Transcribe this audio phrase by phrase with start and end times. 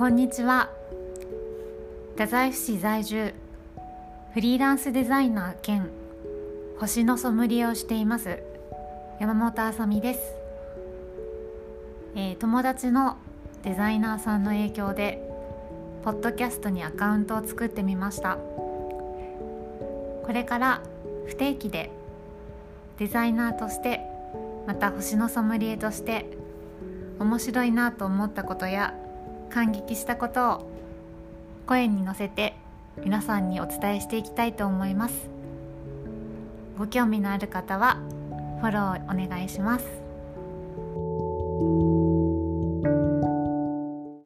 [0.00, 0.70] こんにちは。
[2.16, 3.34] 太宰府市在住
[4.32, 5.90] フリーランスデザイナー兼
[6.78, 8.42] 星のソムリエをしています
[9.20, 10.20] 山本あさみです、
[12.14, 13.18] えー、友達の
[13.62, 15.22] デザイナーさんの影響で
[16.02, 18.38] ポッドキャストにアカウントを作ってみました。
[18.38, 20.82] これから
[21.26, 21.90] 不定期で
[22.96, 24.00] デザイナーとして
[24.66, 26.24] また星のソムリエとして
[27.18, 28.94] 面白いなと思ったことや
[29.50, 30.70] 感激したことを
[31.66, 32.54] 声に乗せて
[33.04, 35.28] 皆さんにお伝えしていきたいと思います。
[36.78, 37.98] ご興味のある方は
[38.60, 40.09] フォローお願いします。